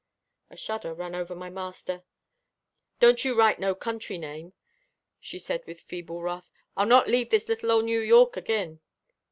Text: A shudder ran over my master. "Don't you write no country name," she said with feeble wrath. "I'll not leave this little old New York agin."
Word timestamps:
A 0.49 0.57
shudder 0.57 0.95
ran 0.95 1.13
over 1.13 1.35
my 1.35 1.51
master. 1.51 2.01
"Don't 2.99 3.23
you 3.23 3.37
write 3.37 3.59
no 3.59 3.75
country 3.75 4.17
name," 4.17 4.53
she 5.19 5.37
said 5.37 5.63
with 5.67 5.79
feeble 5.79 6.23
wrath. 6.23 6.49
"I'll 6.75 6.87
not 6.87 7.07
leave 7.07 7.29
this 7.29 7.47
little 7.47 7.71
old 7.71 7.85
New 7.85 7.99
York 7.99 8.35
agin." 8.35 8.79